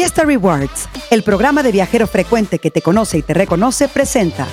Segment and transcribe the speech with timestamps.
[0.00, 4.46] Fiesta Rewards, el programa de viajero frecuente que te conoce y te reconoce, presenta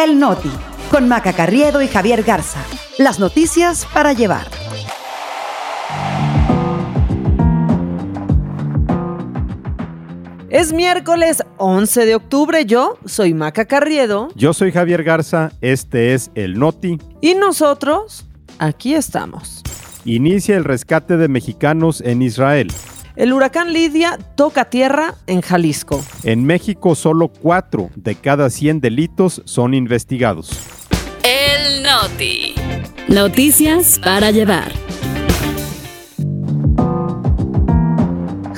[0.00, 0.52] El Noti,
[0.92, 2.60] con Maca Carriedo y Javier Garza.
[2.96, 4.46] Las noticias para llevar.
[10.50, 14.28] Es miércoles 11 de octubre, yo soy Maca Carriedo.
[14.36, 16.98] Yo soy Javier Garza, este es El Noti.
[17.20, 18.24] Y nosotros,
[18.60, 19.64] aquí estamos.
[20.04, 22.68] Inicia el rescate de mexicanos en Israel.
[23.16, 26.02] El huracán Lidia toca tierra en Jalisco.
[26.24, 30.50] En México solo 4 de cada 100 delitos son investigados.
[31.22, 32.54] El Noti.
[33.08, 34.83] Noticias para llevar.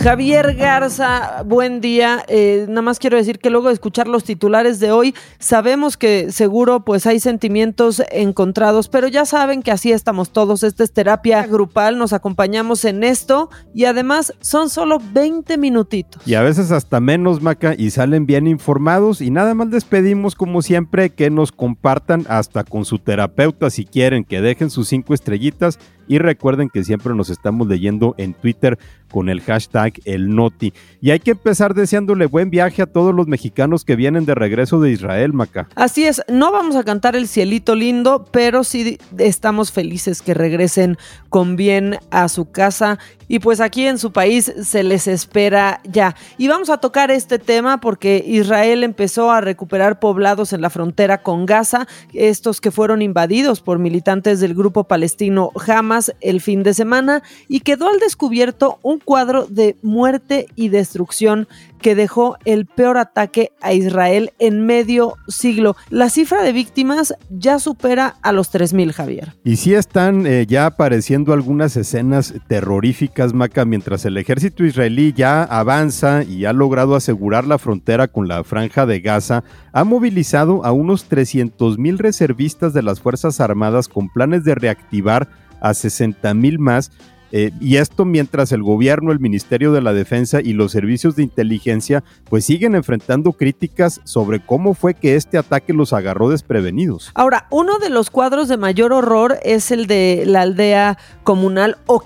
[0.06, 2.24] Javier Garza, buen día.
[2.28, 6.30] Eh, nada más quiero decir que luego de escuchar los titulares de hoy, sabemos que
[6.30, 10.62] seguro pues hay sentimientos encontrados, pero ya saben que así estamos todos.
[10.62, 16.22] Esta es terapia grupal, nos acompañamos en esto y además son solo 20 minutitos.
[16.24, 20.36] Y a veces hasta menos, Maca, y salen bien informados y nada más les pedimos
[20.36, 25.14] como siempre que nos compartan hasta con su terapeuta si quieren, que dejen sus cinco
[25.14, 28.78] estrellitas y recuerden que siempre nos estamos leyendo en Twitter
[29.10, 30.72] con el hashtag el Noti.
[31.00, 34.80] Y hay que empezar deseándole buen viaje a todos los mexicanos que vienen de regreso
[34.80, 35.68] de Israel, Maca.
[35.74, 40.98] Así es, no vamos a cantar el cielito lindo, pero sí estamos felices que regresen
[41.28, 46.14] con bien a su casa y pues aquí en su país se les espera ya.
[46.38, 51.22] Y vamos a tocar este tema porque Israel empezó a recuperar poblados en la frontera
[51.22, 56.74] con Gaza, estos que fueron invadidos por militantes del grupo palestino Hamas el fin de
[56.74, 61.48] semana y quedó al descubierto un cuadro de muerte y destrucción
[61.80, 65.76] que dejó el peor ataque a Israel en medio siglo.
[65.88, 69.34] La cifra de víctimas ya supera a los 3.000, Javier.
[69.44, 75.44] Y sí están eh, ya apareciendo algunas escenas terroríficas, Maca, mientras el ejército israelí ya
[75.44, 80.72] avanza y ha logrado asegurar la frontera con la franja de Gaza, ha movilizado a
[80.72, 85.28] unos 300.000 reservistas de las Fuerzas Armadas con planes de reactivar
[85.60, 86.90] a 60.000 más
[87.32, 91.22] eh, y esto mientras el gobierno, el Ministerio de la Defensa y los servicios de
[91.22, 97.10] inteligencia pues siguen enfrentando críticas sobre cómo fue que este ataque los agarró desprevenidos.
[97.14, 102.00] Ahora, uno de los cuadros de mayor horror es el de la aldea comunal o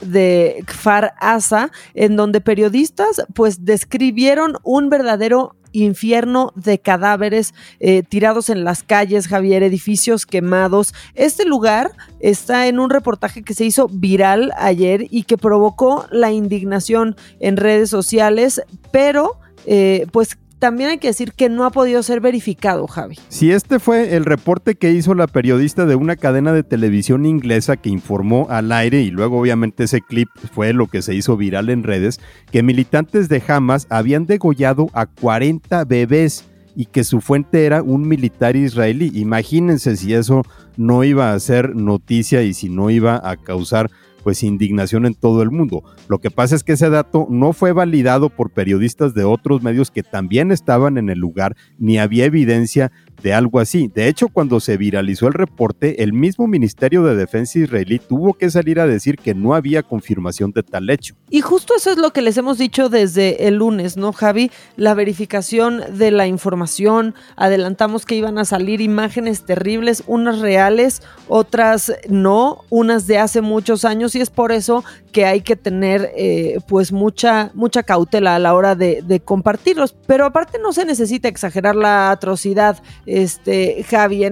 [0.00, 8.50] de Kfar Asa, en donde periodistas pues describieron un verdadero infierno de cadáveres eh, tirados
[8.50, 10.94] en las calles, Javier, edificios quemados.
[11.14, 16.32] Este lugar está en un reportaje que se hizo viral ayer y que provocó la
[16.32, 22.02] indignación en redes sociales, pero eh, pues también hay que decir que no ha podido
[22.02, 23.18] ser verificado, Javi.
[23.28, 27.76] Si este fue el reporte que hizo la periodista de una cadena de televisión inglesa
[27.76, 31.68] que informó al aire y luego obviamente ese clip fue lo que se hizo viral
[31.68, 36.44] en redes, que militantes de Hamas habían degollado a 40 bebés
[36.74, 39.10] y que su fuente era un militar israelí.
[39.14, 40.42] Imagínense si eso
[40.76, 43.90] no iba a ser noticia y si no iba a causar
[44.26, 45.84] pues indignación en todo el mundo.
[46.08, 49.92] Lo que pasa es que ese dato no fue validado por periodistas de otros medios
[49.92, 52.90] que también estaban en el lugar, ni había evidencia
[53.26, 53.90] de algo así.
[53.92, 58.48] De hecho, cuando se viralizó el reporte, el mismo Ministerio de Defensa israelí tuvo que
[58.48, 61.16] salir a decir que no había confirmación de tal hecho.
[61.28, 64.52] Y justo eso es lo que les hemos dicho desde el lunes, ¿no, Javi?
[64.76, 71.92] La verificación de la información, adelantamos que iban a salir imágenes terribles, unas reales, otras
[72.08, 76.60] no, unas de hace muchos años, y es por eso que hay que tener eh,
[76.68, 79.96] pues mucha, mucha cautela a la hora de, de compartirlos.
[80.06, 82.80] Pero aparte no se necesita exagerar la atrocidad
[83.16, 84.24] este, Javi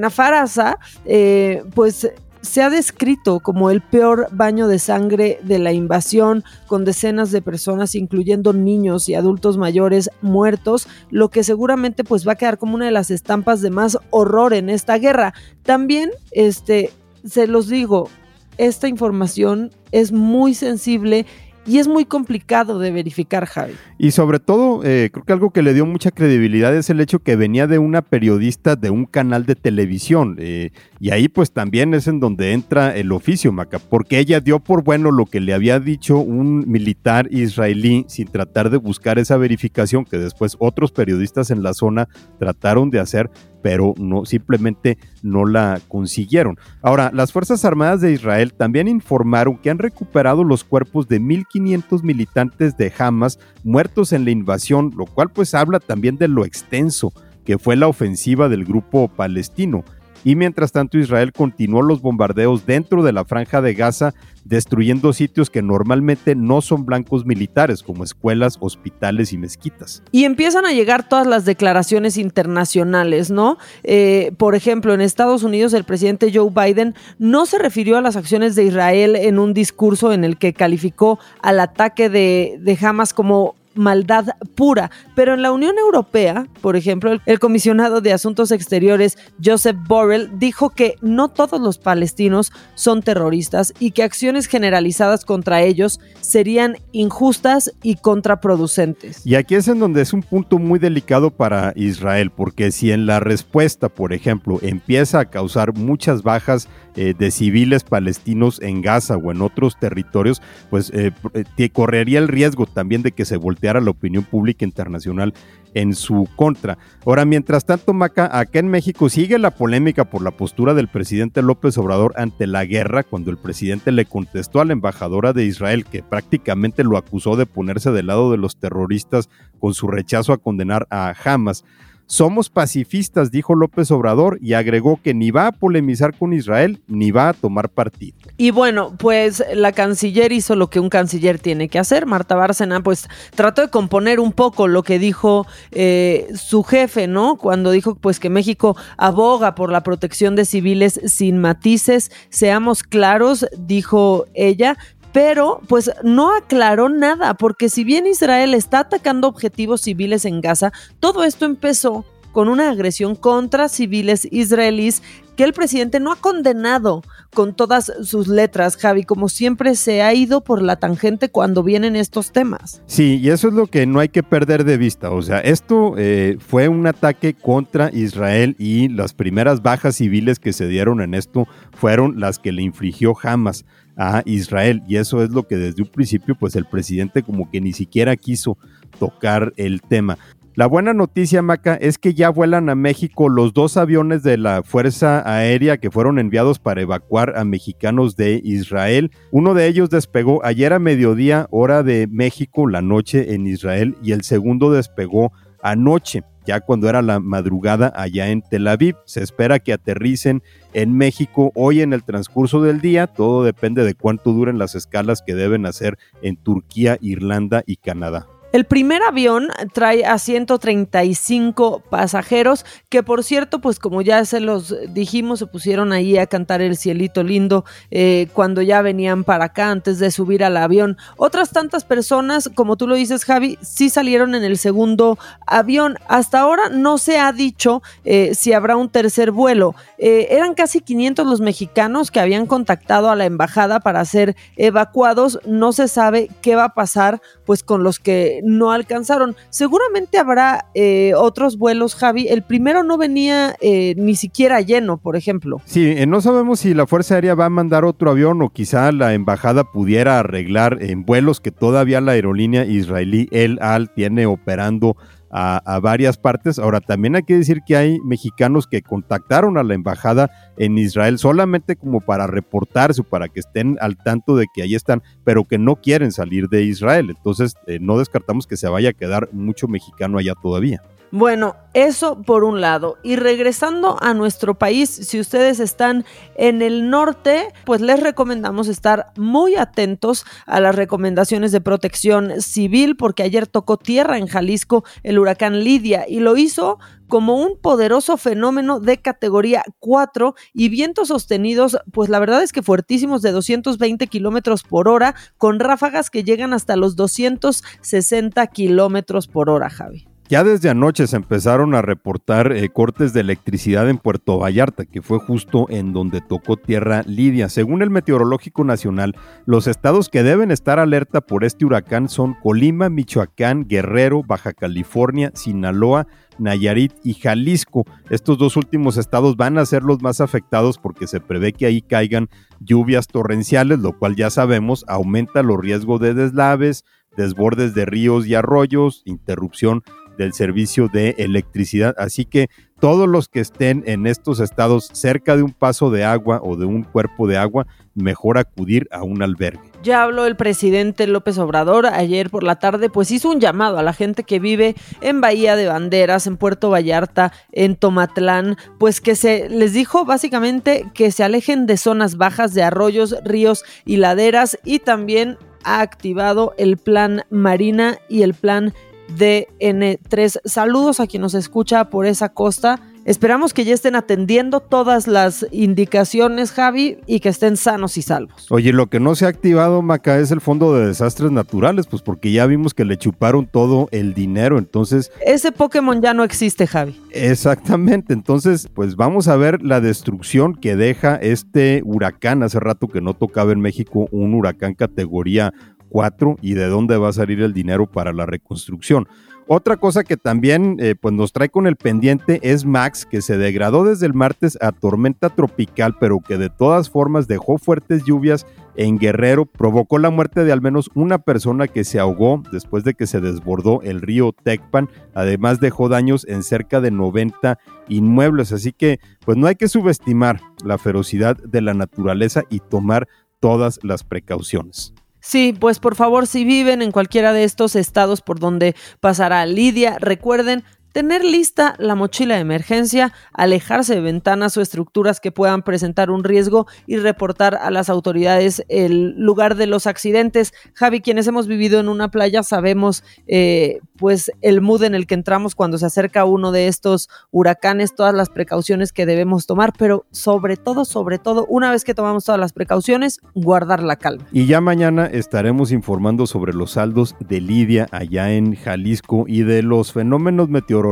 [1.06, 2.12] eh, pues
[2.42, 7.40] se ha descrito como el peor baño de sangre de la invasión, con decenas de
[7.40, 12.74] personas, incluyendo niños y adultos mayores muertos, lo que seguramente pues va a quedar como
[12.74, 15.32] una de las estampas de más horror en esta guerra.
[15.62, 16.90] También, este,
[17.24, 18.10] se los digo,
[18.58, 21.24] esta información es muy sensible
[21.66, 23.74] y es muy complicado de verificar, Javi.
[23.98, 27.20] Y sobre todo, eh, creo que algo que le dio mucha credibilidad es el hecho
[27.20, 30.36] que venía de una periodista de un canal de televisión.
[30.38, 34.60] Eh, y ahí pues también es en donde entra el oficio, Maca, porque ella dio
[34.60, 39.36] por bueno lo que le había dicho un militar israelí sin tratar de buscar esa
[39.36, 43.30] verificación que después otros periodistas en la zona trataron de hacer,
[43.64, 46.58] pero no simplemente no la consiguieron.
[46.82, 52.04] Ahora, las Fuerzas Armadas de Israel también informaron que han recuperado los cuerpos de 1500
[52.04, 57.14] militantes de Hamas muertos en la invasión, lo cual pues habla también de lo extenso
[57.46, 59.82] que fue la ofensiva del grupo palestino.
[60.24, 65.50] Y mientras tanto Israel continuó los bombardeos dentro de la franja de Gaza, destruyendo sitios
[65.50, 70.02] que normalmente no son blancos militares, como escuelas, hospitales y mezquitas.
[70.12, 73.58] Y empiezan a llegar todas las declaraciones internacionales, ¿no?
[73.82, 78.16] Eh, por ejemplo, en Estados Unidos el presidente Joe Biden no se refirió a las
[78.16, 83.14] acciones de Israel en un discurso en el que calificó al ataque de, de Hamas
[83.14, 84.90] como maldad pura.
[85.14, 90.70] Pero en la Unión Europea, por ejemplo, el comisionado de Asuntos Exteriores, Joseph Borrell, dijo
[90.70, 97.72] que no todos los palestinos son terroristas y que acciones generalizadas contra ellos serían injustas
[97.82, 99.26] y contraproducentes.
[99.26, 103.06] Y aquí es en donde es un punto muy delicado para Israel, porque si en
[103.06, 109.16] la respuesta, por ejemplo, empieza a causar muchas bajas eh, de civiles palestinos en Gaza
[109.16, 111.12] o en otros territorios, pues eh,
[111.56, 115.34] eh, correría el riesgo también de que se volteara la opinión pública internacional
[115.74, 116.78] en su contra.
[117.04, 121.42] Ahora, mientras tanto, Maca, acá en México sigue la polémica por la postura del presidente
[121.42, 125.84] López Obrador ante la guerra, cuando el presidente le contestó a la embajadora de Israel,
[125.84, 130.38] que prácticamente lo acusó de ponerse del lado de los terroristas con su rechazo a
[130.38, 131.64] condenar a Hamas.
[132.06, 137.10] Somos pacifistas, dijo López Obrador, y agregó que ni va a polemizar con Israel ni
[137.10, 138.16] va a tomar partido.
[138.36, 142.06] Y bueno, pues la canciller hizo lo que un canciller tiene que hacer.
[142.06, 147.36] Marta Bárcena, pues trató de componer un poco lo que dijo eh, su jefe, ¿no?
[147.36, 152.10] Cuando dijo pues que México aboga por la protección de civiles sin matices.
[152.28, 154.76] Seamos claros, dijo ella,
[155.14, 160.72] pero pues no aclaró nada, porque si bien Israel está atacando objetivos civiles en Gaza,
[160.98, 165.04] todo esto empezó con una agresión contra civiles israelíes
[165.36, 167.02] que el presidente no ha condenado
[167.32, 171.94] con todas sus letras, Javi, como siempre se ha ido por la tangente cuando vienen
[171.94, 172.82] estos temas.
[172.86, 175.10] Sí, y eso es lo que no hay que perder de vista.
[175.10, 180.52] O sea, esto eh, fue un ataque contra Israel y las primeras bajas civiles que
[180.52, 183.64] se dieron en esto fueron las que le infligió Hamas
[183.96, 184.82] a Israel.
[184.88, 188.16] Y eso es lo que desde un principio, pues el presidente como que ni siquiera
[188.16, 188.56] quiso
[188.98, 190.18] tocar el tema.
[190.56, 194.62] La buena noticia, Maca, es que ya vuelan a México los dos aviones de la
[194.62, 199.10] Fuerza Aérea que fueron enviados para evacuar a mexicanos de Israel.
[199.32, 204.12] Uno de ellos despegó ayer a mediodía, hora de México, la noche en Israel, y
[204.12, 208.96] el segundo despegó anoche, ya cuando era la madrugada allá en Tel Aviv.
[209.04, 210.42] Se espera que aterricen
[210.72, 213.06] en México hoy en el transcurso del día.
[213.06, 218.26] Todo depende de cuánto duren las escalas que deben hacer en Turquía, Irlanda y Canadá.
[218.54, 224.72] El primer avión trae a 135 pasajeros, que por cierto, pues como ya se los
[224.94, 229.72] dijimos, se pusieron ahí a cantar el cielito lindo eh, cuando ya venían para acá
[229.72, 230.96] antes de subir al avión.
[231.16, 235.18] Otras tantas personas, como tú lo dices, Javi, sí salieron en el segundo
[235.48, 235.96] avión.
[236.06, 239.74] Hasta ahora no se ha dicho eh, si habrá un tercer vuelo.
[239.98, 245.40] Eh, eran casi 500 los mexicanos que habían contactado a la embajada para ser evacuados.
[245.44, 249.34] No se sabe qué va a pasar pues con los que no alcanzaron.
[249.50, 252.28] Seguramente habrá eh, otros vuelos, Javi.
[252.28, 255.60] El primero no venía eh, ni siquiera lleno, por ejemplo.
[255.64, 258.92] Sí, eh, no sabemos si la Fuerza Aérea va a mandar otro avión o quizá
[258.92, 264.96] la embajada pudiera arreglar en vuelos que todavía la aerolínea israelí El Al tiene operando
[265.36, 266.60] a, varias partes.
[266.60, 271.18] Ahora, también hay que decir que hay mexicanos que contactaron a la embajada en Israel
[271.18, 275.58] solamente como para reportarse, para que estén al tanto de que ahí están, pero que
[275.58, 277.10] no quieren salir de Israel.
[277.10, 280.80] Entonces, eh, no descartamos que se vaya a quedar mucho mexicano allá todavía.
[281.10, 282.98] Bueno, eso por un lado.
[283.04, 289.12] Y regresando a nuestro país, si ustedes están en el norte, pues les recomendamos estar
[289.16, 295.20] muy atentos a las recomendaciones de protección civil, porque ayer tocó tierra en Jalisco el
[295.20, 301.78] huracán Lidia y lo hizo como un poderoso fenómeno de categoría 4 y vientos sostenidos,
[301.92, 306.52] pues la verdad es que fuertísimos de 220 kilómetros por hora, con ráfagas que llegan
[306.52, 310.08] hasta los 260 kilómetros por hora, Javi.
[310.26, 315.02] Ya desde anoche se empezaron a reportar eh, cortes de electricidad en Puerto Vallarta, que
[315.02, 317.50] fue justo en donde tocó tierra Lidia.
[317.50, 319.14] Según el Meteorológico Nacional,
[319.44, 325.30] los estados que deben estar alerta por este huracán son Colima, Michoacán, Guerrero, Baja California,
[325.34, 326.06] Sinaloa,
[326.38, 327.84] Nayarit y Jalisco.
[328.08, 331.82] Estos dos últimos estados van a ser los más afectados porque se prevé que ahí
[331.82, 338.26] caigan lluvias torrenciales, lo cual ya sabemos aumenta los riesgos de deslaves, desbordes de ríos
[338.26, 339.82] y arroyos, interrupción
[340.16, 341.94] del servicio de electricidad.
[341.98, 342.48] Así que
[342.80, 346.66] todos los que estén en estos estados cerca de un paso de agua o de
[346.66, 349.70] un cuerpo de agua, mejor acudir a un albergue.
[349.82, 353.82] Ya habló el presidente López Obrador ayer por la tarde, pues hizo un llamado a
[353.82, 359.14] la gente que vive en Bahía de Banderas, en Puerto Vallarta, en Tomatlán, pues que
[359.14, 364.58] se les dijo básicamente que se alejen de zonas bajas de arroyos, ríos y laderas
[364.64, 368.74] y también ha activado el plan Marina y el plan
[369.16, 370.40] DN3.
[370.44, 375.46] Saludos a quien nos escucha por esa costa Esperamos que ya estén atendiendo todas las
[375.50, 378.50] indicaciones, Javi, y que estén sanos y salvos.
[378.50, 382.00] Oye, lo que no se ha activado, Maca, es el Fondo de Desastres Naturales, pues
[382.00, 385.12] porque ya vimos que le chuparon todo el dinero, entonces...
[385.20, 386.98] Ese Pokémon ya no existe, Javi.
[387.10, 392.42] Exactamente, entonces, pues vamos a ver la destrucción que deja este huracán.
[392.42, 395.52] Hace rato que no tocaba en México un huracán categoría
[395.94, 399.06] 4 y de dónde va a salir el dinero para la reconstrucción.
[399.46, 403.38] Otra cosa que también eh, pues nos trae con el pendiente es Max, que se
[403.38, 408.44] degradó desde el martes a tormenta tropical, pero que de todas formas dejó fuertes lluvias
[408.74, 412.94] en Guerrero, provocó la muerte de al menos una persona que se ahogó después de
[412.94, 418.72] que se desbordó el río Tecpan, además dejó daños en cerca de 90 inmuebles, así
[418.72, 423.06] que pues no hay que subestimar la ferocidad de la naturaleza y tomar
[423.38, 424.92] todas las precauciones.
[425.26, 429.96] Sí, pues por favor, si viven en cualquiera de estos estados por donde pasará Lidia,
[429.98, 430.64] recuerden
[430.94, 436.22] tener lista la mochila de emergencia, alejarse de ventanas o estructuras que puedan presentar un
[436.22, 440.54] riesgo y reportar a las autoridades el lugar de los accidentes.
[440.72, 445.14] Javi, quienes hemos vivido en una playa sabemos eh, pues el mood en el que
[445.14, 450.06] entramos cuando se acerca uno de estos huracanes, todas las precauciones que debemos tomar, pero
[450.12, 454.28] sobre todo, sobre todo, una vez que tomamos todas las precauciones, guardar la calma.
[454.30, 459.64] Y ya mañana estaremos informando sobre los saldos de Lidia allá en Jalisco y de
[459.64, 460.83] los fenómenos meteorológicos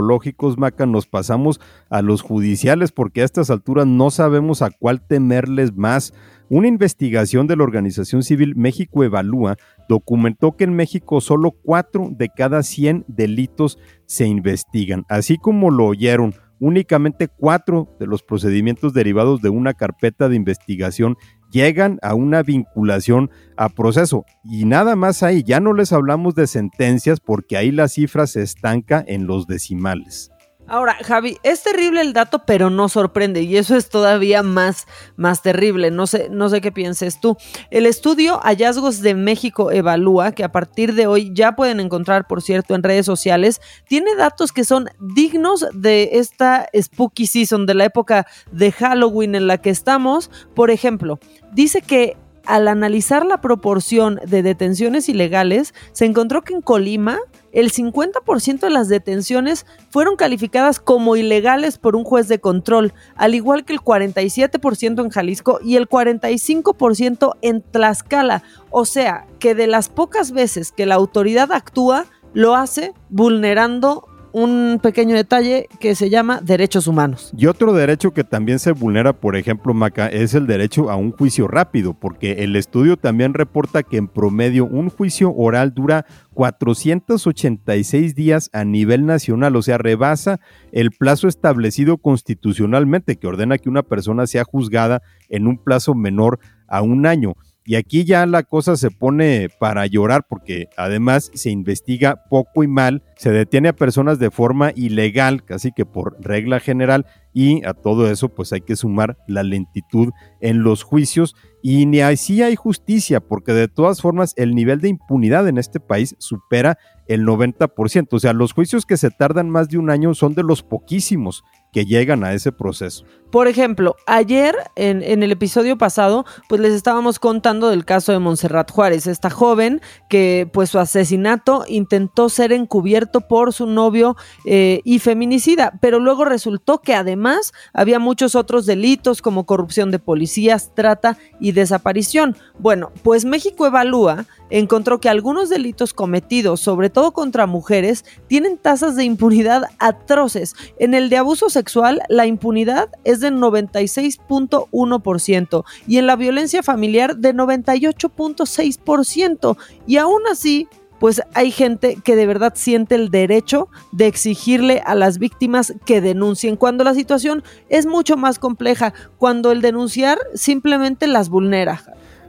[0.57, 5.75] Maca, nos pasamos a los judiciales porque a estas alturas no sabemos a cuál temerles
[5.75, 6.13] más.
[6.49, 9.57] Una investigación de la organización civil México Evalúa
[9.89, 15.05] documentó que en México solo 4 de cada 100 delitos se investigan.
[15.09, 21.17] Así como lo oyeron, únicamente 4 de los procedimientos derivados de una carpeta de investigación
[21.53, 24.25] llegan a una vinculación a proceso.
[24.43, 28.43] Y nada más ahí, ya no les hablamos de sentencias porque ahí la cifra se
[28.43, 30.32] estanca en los decimales.
[30.69, 35.43] Ahora, Javi, es terrible el dato, pero no sorprende y eso es todavía más, más
[35.43, 35.91] terrible.
[35.91, 37.37] No sé, no sé qué pienses tú.
[37.71, 42.43] El estudio Hallazgos de México Evalúa, que a partir de hoy ya pueden encontrar, por
[42.43, 47.85] cierto, en redes sociales, tiene datos que son dignos de esta spooky season, de la
[47.85, 50.31] época de Halloween en la que estamos.
[50.55, 51.19] Por ejemplo,
[51.53, 52.17] dice que
[52.47, 57.19] al analizar la proporción de detenciones ilegales, se encontró que en Colima
[57.53, 63.35] el 50% de las detenciones fueron calificadas como ilegales por un juez de control, al
[63.35, 68.43] igual que el 47% en Jalisco y el 45% en Tlaxcala.
[68.71, 74.81] O sea, que de las pocas veces que la autoridad actúa, lo hace vulnerando un
[74.83, 77.33] pequeño detalle que se llama derechos humanos.
[77.37, 81.13] Y otro derecho que también se vulnera, por ejemplo, Maca, es el derecho a un
[81.13, 88.15] juicio rápido, porque el estudio también reporta que en promedio un juicio oral dura 486
[88.15, 90.41] días a nivel nacional, o sea, rebasa
[90.73, 96.39] el plazo establecido constitucionalmente que ordena que una persona sea juzgada en un plazo menor
[96.69, 97.35] a un año.
[97.65, 102.67] Y aquí ya la cosa se pone para llorar porque además se investiga poco y
[102.67, 107.73] mal, se detiene a personas de forma ilegal, casi que por regla general, y a
[107.75, 112.57] todo eso pues hay que sumar la lentitud en los juicios y ni así hay
[112.57, 118.09] justicia porque de todas formas el nivel de impunidad en este país supera el 90%,
[118.11, 121.45] o sea, los juicios que se tardan más de un año son de los poquísimos
[121.73, 123.05] que llegan a ese proceso.
[123.33, 128.71] Por ejemplo, ayer en, el episodio pasado, pues les estábamos contando del caso de Montserrat
[128.71, 134.99] Juárez, esta joven que pues su asesinato intentó ser encubierto por su novio eh, y
[134.99, 141.17] feminicida, pero luego resultó que además había muchos otros delitos como corrupción de policías, trata
[141.41, 142.37] y desaparición.
[142.59, 148.95] Bueno, pues México evalúa encontró que algunos delitos cometidos, sobre todo contra mujeres, tienen tasas
[148.95, 150.55] de impunidad atroces.
[150.79, 151.62] En el de abuso sexual,
[152.09, 159.57] la impunidad es de 96.1% y en la violencia familiar de 98.6%.
[159.87, 164.95] Y aún así, pues hay gente que de verdad siente el derecho de exigirle a
[164.95, 171.09] las víctimas que denuncien cuando la situación es mucho más compleja, cuando el denunciar simplemente
[171.09, 171.83] las vulnera.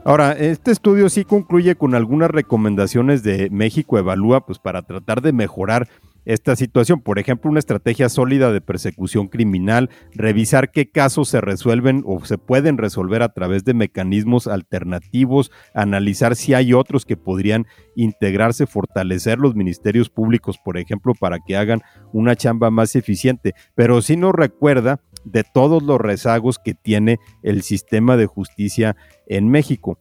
[0.04, 5.32] Ahora, este estudio sí concluye con algunas recomendaciones de México Evalúa, pues para tratar de
[5.32, 5.88] mejorar
[6.24, 7.00] esta situación.
[7.00, 12.38] Por ejemplo, una estrategia sólida de persecución criminal, revisar qué casos se resuelven o se
[12.38, 17.66] pueden resolver a través de mecanismos alternativos, analizar si hay otros que podrían
[17.96, 23.54] integrarse, fortalecer los ministerios públicos, por ejemplo, para que hagan una chamba más eficiente.
[23.74, 29.48] Pero sí nos recuerda de todos los rezagos que tiene el sistema de justicia en
[29.48, 29.98] México.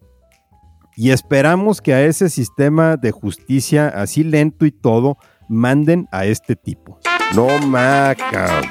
[0.96, 5.18] Y esperamos que a ese sistema de justicia, así lento y todo,
[5.54, 7.00] manden a este tipo.
[7.36, 8.62] No maca.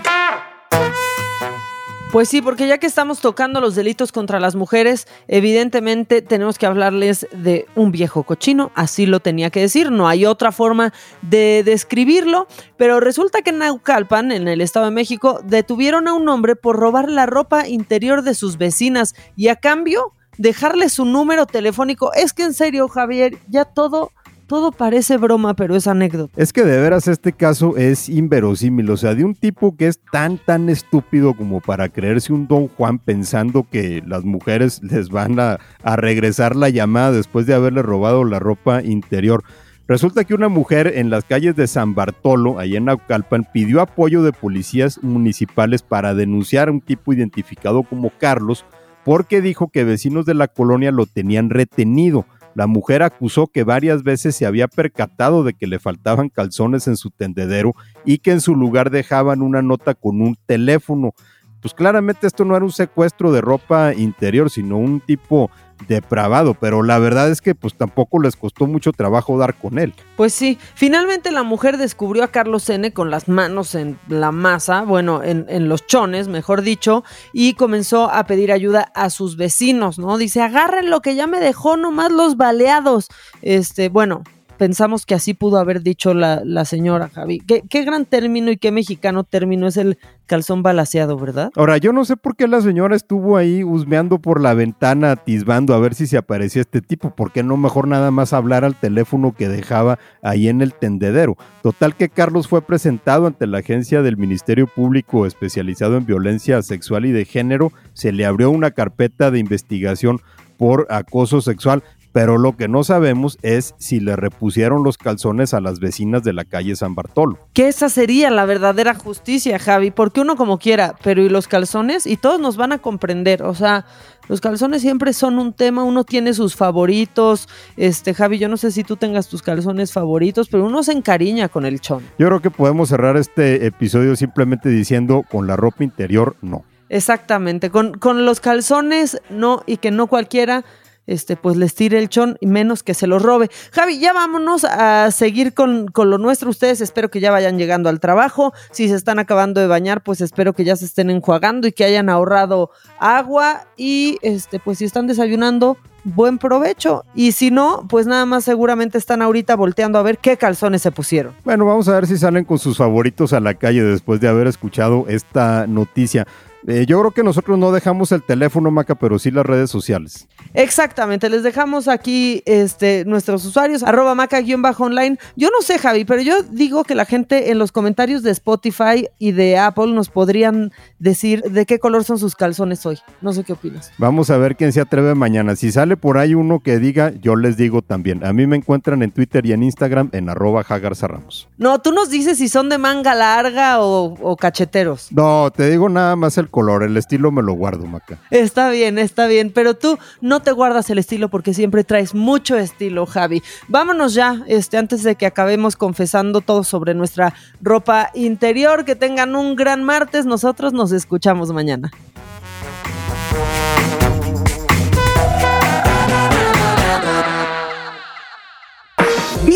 [2.13, 6.67] Pues sí, porque ya que estamos tocando los delitos contra las mujeres, evidentemente tenemos que
[6.67, 11.63] hablarles de un viejo cochino, así lo tenía que decir, no hay otra forma de
[11.65, 16.55] describirlo, pero resulta que en Naucalpan, en el Estado de México, detuvieron a un hombre
[16.55, 22.13] por robar la ropa interior de sus vecinas y a cambio dejarle su número telefónico.
[22.13, 24.11] Es que en serio, Javier, ya todo
[24.53, 26.35] todo parece broma, pero es anécdota.
[26.37, 29.99] Es que de veras este caso es inverosímil, o sea, de un tipo que es
[30.13, 35.41] tan, tan estúpido como para creerse un don Juan pensando que las mujeres les van
[35.41, 35.59] a,
[35.97, 39.43] regresar la llamada después de haberle robado la ropa interior.
[39.89, 44.23] Resulta que una mujer en las calles de San Bartolo, ahí en Naucalpan, pidió apoyo
[44.23, 48.67] de policías municipales para denunciar a un tipo identificado como Carlos,
[49.03, 52.27] porque dijo que vecinos de la colonia lo tenían retenido.
[52.55, 56.97] La mujer acusó que varias veces se había percatado de que le faltaban calzones en
[56.97, 61.15] su tendedero y que en su lugar dejaban una nota con un teléfono.
[61.63, 65.49] Pues claramente esto no era un secuestro de ropa interior, sino un tipo
[65.89, 69.95] depravado, pero la verdad es que pues tampoco les costó mucho trabajo dar con él.
[70.17, 74.83] Pues sí, finalmente la mujer descubrió a Carlos N con las manos en la masa,
[74.83, 79.99] bueno, en, en, los chones, mejor dicho, y comenzó a pedir ayuda a sus vecinos,
[79.99, 80.19] ¿no?
[80.19, 83.09] Dice, agarren lo que ya me dejó nomás los baleados.
[83.41, 84.23] Este, bueno,
[84.63, 87.41] pensamos que así pudo haber dicho la, señora Javi.
[87.41, 91.51] ¿Qué, ¿Qué, gran término y qué mexicano término es el calzón balaseado, ¿verdad?
[91.57, 95.75] Ahora, yo no sé por qué la señora estuvo ahí husmeando por la ventana, atisbando
[95.75, 97.11] a ver si se aparecía este tipo.
[97.11, 101.37] ¿Por qué no mejor nada más hablar al teléfono que dejaba ahí en el tendedero?
[101.65, 107.05] Total que Carlos fue presentado ante la agencia del Ministerio Público especializado en violencia sexual
[107.05, 107.73] y de género.
[107.95, 110.21] Se le abrió una carpeta de investigación
[110.57, 115.61] por acoso sexual pero lo que no sabemos es si le repusieron los calzones a
[115.61, 117.39] las vecinas de la calle San Bartolo.
[117.55, 122.07] Que esa sería la verdadera justicia, Javi, porque uno como quiera, pero ¿y los calzones?
[122.07, 123.87] Y todos nos van a comprender, o sea,
[124.29, 128.71] los calzones siempre son un tema, uno tiene sus favoritos, este Javi, yo no sé
[128.71, 132.03] si tú tengas tus calzones favoritos, pero uno se encariña con el chón.
[132.19, 136.65] Yo creo que podemos cerrar este episodio simplemente diciendo con la ropa interior no.
[136.89, 140.63] Exactamente, con, con los calzones no y que no cualquiera
[141.07, 143.51] este, pues les tire el chón y menos que se lo robe.
[143.73, 146.51] Javi, ya vámonos a seguir con, con, lo nuestro.
[146.51, 148.53] Ustedes espero que ya vayan llegando al trabajo.
[148.71, 151.85] Si se están acabando de bañar, pues espero que ya se estén enjuagando y que
[151.85, 153.67] hayan ahorrado agua.
[153.77, 157.05] Y este, pues si están desayunando, buen provecho.
[157.15, 160.91] Y si no, pues nada más seguramente están ahorita volteando a ver qué calzones se
[160.91, 161.35] pusieron.
[161.45, 164.47] Bueno, vamos a ver si salen con sus favoritos a la calle después de haber
[164.47, 166.27] escuchado esta noticia.
[166.67, 170.29] Eh, yo creo que nosotros no dejamos el teléfono, Maca, pero sí las redes sociales.
[170.55, 175.19] Exactamente, les dejamos aquí este, nuestros usuarios, arroba maca-online.
[175.37, 179.09] Yo no sé, Javi, pero yo digo que la gente en los comentarios de Spotify
[179.19, 182.99] y de Apple nos podrían decir de qué color son sus calzones hoy.
[183.21, 183.91] No sé qué opinas.
[183.99, 185.57] Vamos a ver quién se atreve mañana.
[185.57, 188.25] Si sale por ahí uno que diga, yo les digo también.
[188.25, 191.49] A mí me encuentran en Twitter y en Instagram en arroba Ramos.
[191.59, 195.09] No, tú nos dices si son de manga larga o, o cacheteros.
[195.11, 198.21] No, te digo nada más el color, el estilo me lo guardo, Maca.
[198.31, 202.57] Está bien, está bien, pero tú no te guardas el estilo porque siempre traes mucho
[202.57, 203.43] estilo, Javi.
[203.67, 208.85] Vámonos ya, este, antes de que acabemos confesando todo sobre nuestra ropa interior.
[208.85, 210.27] Que tengan un gran martes.
[210.27, 211.91] Nosotros nos escuchamos mañana.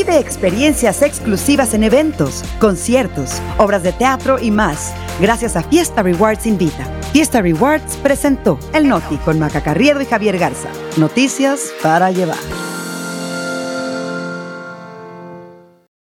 [0.06, 6.46] Vive experiencias exclusivas en eventos, conciertos, obras de teatro y más, gracias a Fiesta Rewards
[6.46, 6.84] Invita.
[7.12, 10.68] Fiesta Rewards presentó El Noti con Maca Carriedo y Javier Garza.
[10.96, 12.38] Noticias para llevar.